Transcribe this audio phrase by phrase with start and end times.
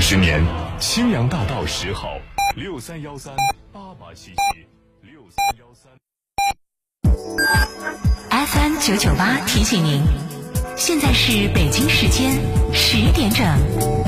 [0.00, 0.42] 十年，
[0.78, 2.18] 青阳大道十号
[2.56, 3.34] 六三幺三
[3.72, 4.66] 八八七七
[5.02, 5.92] 六三幺三。
[8.46, 10.02] FM 九九八提醒您，
[10.76, 12.32] 现在是北京时间
[12.72, 14.07] 十点整。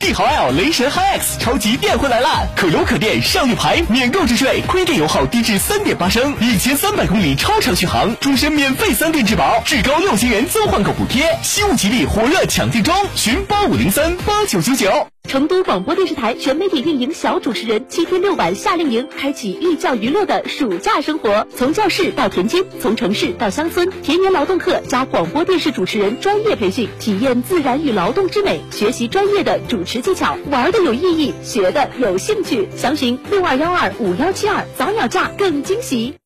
[0.00, 2.46] 帝豪 L 雷神 HiX 超级电混来啦！
[2.56, 15.06] 可油可电，上绿牌，免购置税，亏电油耗低至三点八升，一千三百公里超长续航，终身免费三电质保，至高六千元增换购补贴，西物吉利火热抢订中，寻八五零三八九九九。
[15.28, 21.46] 成都广播电视台全媒体运营小主持人七天六晚夏令营，开启寓教于乐的暑假生活。
[21.54, 32.68] 从教室到田间，从城市到乡村，田园劳动课加广播电视主持人专业培训，体验自然与劳动之美，学习专业的主持技巧，玩的有意义，学的有兴趣。
[32.74, 36.16] 详询六二幺二五幺七二，早鸟价更惊喜。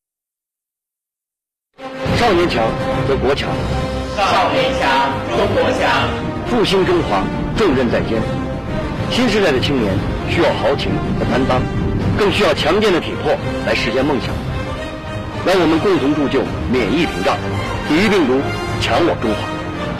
[2.17, 2.65] 少年强
[3.07, 3.49] 则国强，
[4.17, 6.09] 少年强则国强，
[6.47, 7.23] 复兴中华，
[7.55, 8.44] 重任在肩。
[9.11, 9.93] 新时代的青年
[10.29, 11.61] 需要豪情和担当，
[12.17, 13.31] 更需要强健的体魄
[13.65, 14.29] 来实现梦想。
[15.45, 17.37] 让我们共同铸就免疫屏障，
[17.87, 18.41] 抵御病毒，
[18.81, 19.37] 强我中华。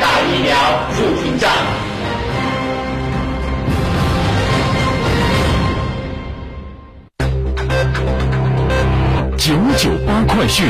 [0.01, 0.57] 大疫苗，
[0.95, 1.51] 筑屏障。
[9.37, 10.65] 九九八快讯。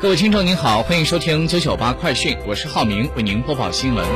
[0.00, 4.06] 各位听众您好，欢迎收听九九八快讯，我是浩明，为您播报新闻。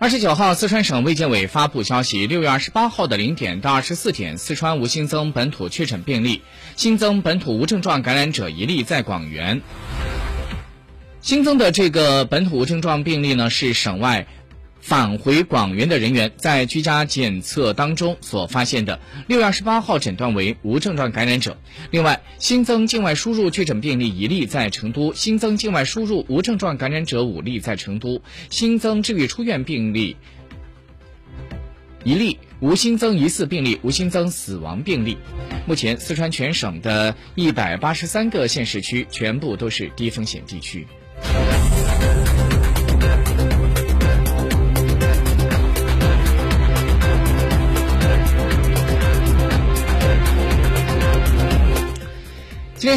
[0.00, 6.42] 二十九号，四川省卫健委发布消息，六月二十八号的零点到二十四点，四川无新增本土确诊病例，
[6.74, 9.62] 新增本土无症状感染者一例，在广元。
[11.20, 14.26] 新增的这个本土无症状病例呢，是省外。
[14.84, 21.56] 返回广元的人员在居家检测当中所发现的，六月二十八号诊断为无症状感染者。
[21.90, 30.18] 另外，新增境外输入确诊病例一例在成都，新增境外输入无症状感染者五例在成都，新增治愈出院病例
[32.04, 35.16] 一例，无新增疑似病例，无新增死亡病例。
[35.66, 40.86] 目前，四川全省的一百八十三个县市区全部都是低风险地区。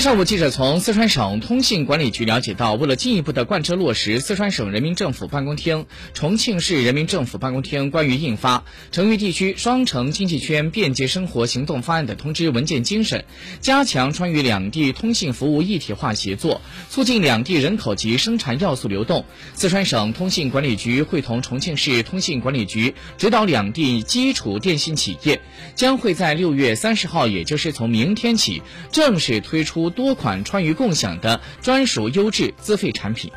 [0.01, 8.59] 上午，记者从四川省通信管理局了解到，为了进一步的贯彻落实四川省人民政府办公厅、重庆市人民政府办公厅关于印发
[8.91, 13.25] 《成渝地区双城经济圈便捷生活行动方案》的通知文件精神，
[13.59, 19.25] 加强川渝两地通信服务一体化协作，促进两地人口及生产要素流动，
[19.55, 25.41] 四川省通信管理局会同重庆市通信管理局指导两地基础电信企业，
[25.75, 29.86] 将会在六月三十号，也就是从明天起，正式推出。
[29.89, 33.31] 多款川渝共享的专属优质资费产品。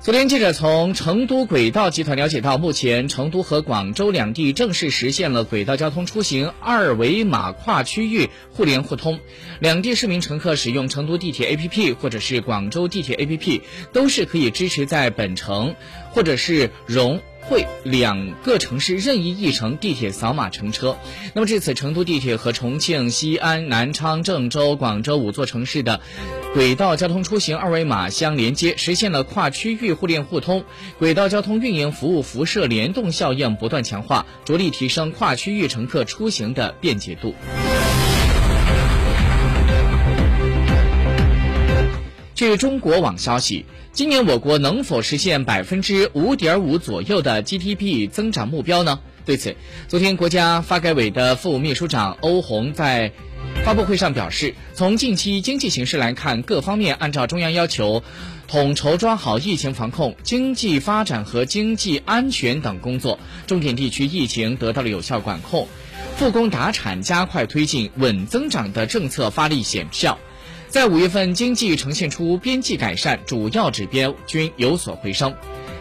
[0.00, 9.18] 昨天，记者从成都轨道集团了解到，目前成都和广州两地正式实现了轨道交通出行二维码跨区域互联互通。
[9.58, 13.62] 两地市民乘客使用成都地铁 APP 或者是广州地铁 APP，
[13.92, 15.74] 都是可以支持在本城
[16.12, 17.20] 或者是蓉。
[17.48, 20.96] 会两个城市任意一城地铁扫码乘车。
[21.34, 26.00] 那么，这次成都地铁和重庆、西安、南昌、郑州、广州五座城市的
[26.54, 30.64] 轨道交通出行二维码相连接，实现了跨区域互联互通，
[30.98, 37.34] 轨道交通运营服务辐射联动效应不断强化，着力提升跨区域乘客出行的便捷度。
[42.36, 49.00] 据中国网消息，今年我国能否实现百分之五点五左右的 GDP 增长目标呢？
[49.24, 49.56] 对此，
[49.88, 53.10] 昨天国家发改委的副秘书长欧红在
[53.64, 58.04] 发布会上表示，从近期经济形势来看，各方面按照中央要求，
[58.48, 65.66] 统筹抓好疫情防控、经济发展和经济安全等工作，重点地区疫情得到了有效管控，
[66.18, 70.18] 复工达产加快推进，稳增长的政策发力显效。
[70.76, 75.34] 在五月份，经济呈现出边际改善，主要指标均有所回升。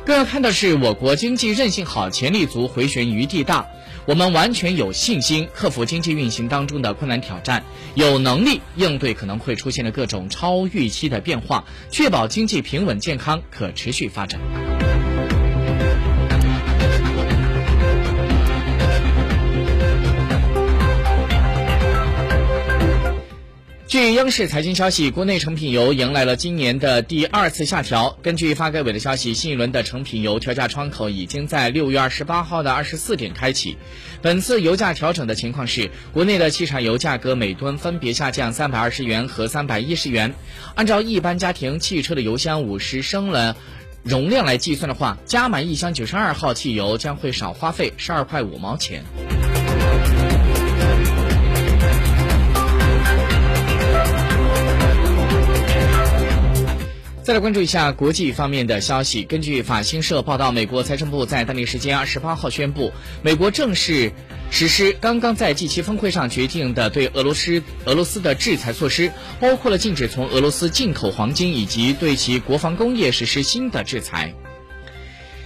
[0.05, 3.67] 更要看的是，我国经济韧性好，潜力足，回旋余地大。
[4.05, 14.39] 我们完全有信心克服经济运行当中的困难挑战，有能力应对可能会出现的各种超预期的变化，确保经济平稳健康、可持续发展。
[23.95, 28.19] 据央视财经消息，国内成品油迎来了今年的第二次下调。
[28.21, 33.77] 根据发改委的消息，新一轮的成品油调价窗口已经在六月二十八号的二十四点开启。
[34.21, 40.33] 本次油价调整的情况是，国内的汽柴油价格每吨分别下降三百二十元和三百一十元。
[40.75, 43.55] 按照一般家庭汽车的油箱五十升的
[44.03, 49.05] 容量来计算的话，加满一箱九十二号汽油将会少花费十二块五毛钱。
[57.25, 59.23] 再来关注一下国际方面的消息。
[59.23, 62.93] 根据法新社报道，美国财政部在当地时间二十八号宣布，
[63.23, 64.11] 美国正式
[64.51, 74.35] 实施刚刚在 G 七峰会上决定的对俄罗斯俄罗斯的制裁措施，包括了禁止从俄罗斯进口黄金，以及对其国防工业实施新的制裁。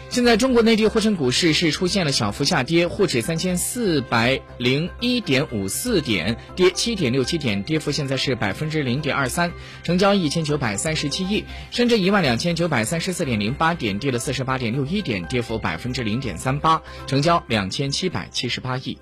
[0.10, 9.52] 现在中国内地沪深股市是出现了小幅下跌，沪指三千四百零一点五四点，跌七点六七点，跌幅现在是百分之零点二三，
[9.84, 18.98] 成交一千九百三十七亿；深圳一万两千九百三十四点零八点，跌了四十八点六一点，跌幅百分之零点三八，成交两千七百七十八亿。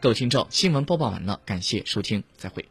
[0.00, 2.66] 各位听众，新闻播报完了，感谢收听，再会。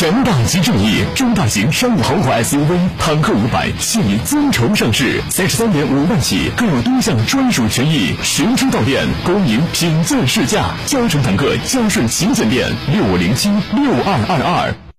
[0.00, 10.70] 强大即正义，中大型商务豪华 SUV 坦克五百现已尊崇上市，三十三点五万起，更有多项专属权益，实车到店，恭迎品鉴试驾。
[10.86, 14.89] 江城坦克江顺旗舰店六五零七六二二二。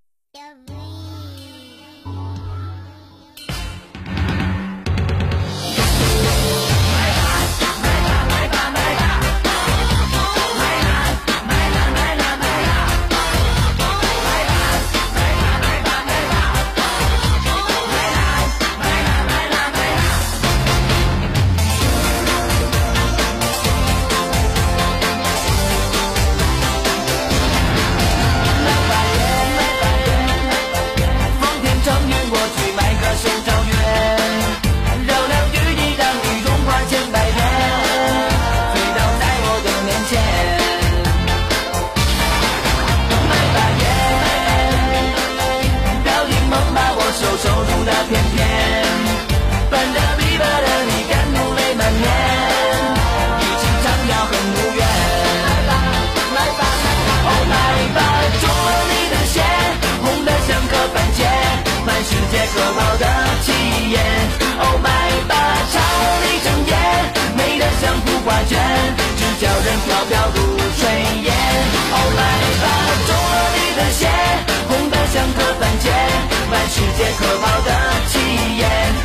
[62.53, 63.05] 可饱的
[63.43, 63.51] 气
[63.91, 63.95] 焰
[64.59, 64.87] ，Oh my
[65.27, 65.81] god，唱
[66.21, 66.73] 理整夜，
[67.37, 68.59] 美得像幅画卷，
[69.17, 70.37] 只叫人飘飘如
[70.77, 70.81] 炊
[71.23, 71.31] 烟
[71.93, 72.19] ，Oh my
[72.61, 74.07] god，中了你的邪，
[74.67, 75.85] 红得像颗番茄，
[76.49, 77.69] 满世界可饱的
[78.09, 78.19] 气
[78.57, 79.00] 焰。